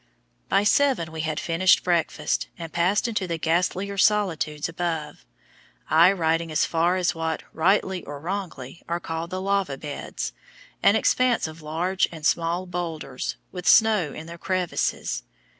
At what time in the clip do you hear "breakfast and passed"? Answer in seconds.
1.83-3.07